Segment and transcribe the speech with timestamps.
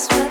[0.00, 0.29] this way.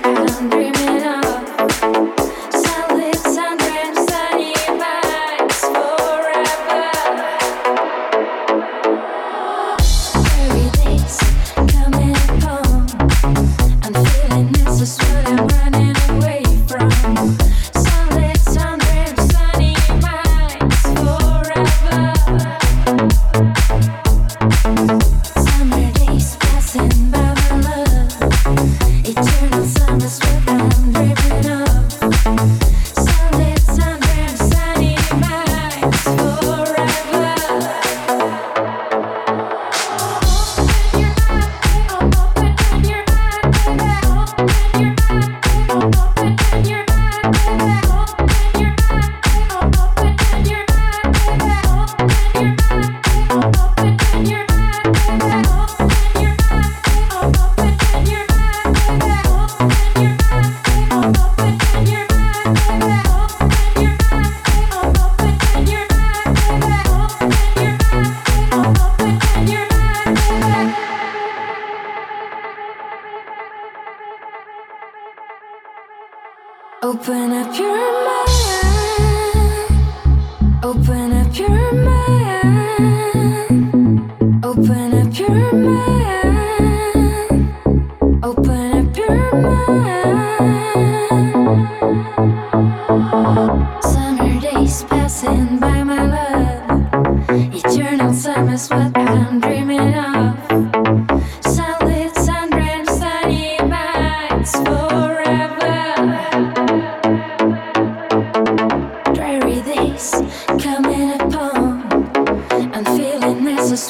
[82.79, 83.18] Coming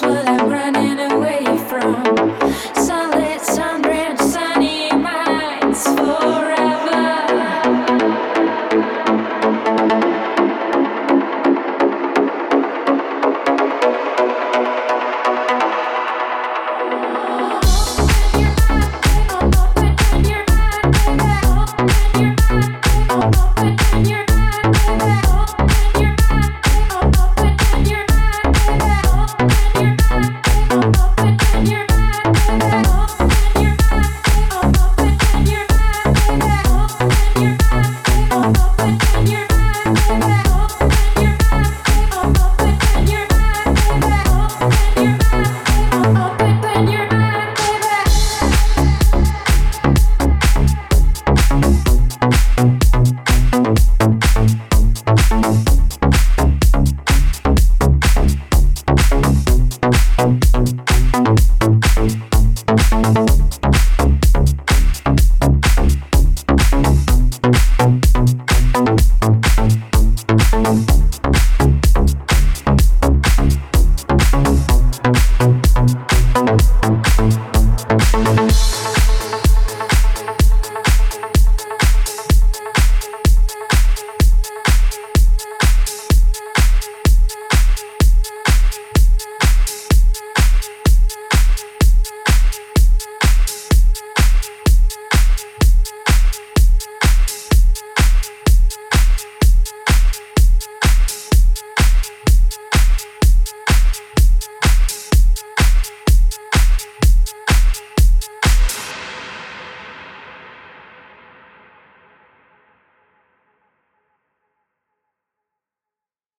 [0.10, 2.79] people I'm running away from.